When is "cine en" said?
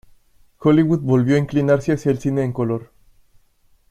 2.17-2.53